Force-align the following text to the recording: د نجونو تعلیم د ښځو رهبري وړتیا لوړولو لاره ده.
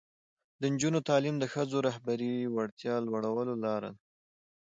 د 0.61 0.61
نجونو 0.73 0.99
تعلیم 1.09 1.35
د 1.39 1.45
ښځو 1.53 1.77
رهبري 1.87 2.33
وړتیا 2.55 2.95
لوړولو 3.07 3.53
لاره 3.65 3.89
ده. 3.95 3.99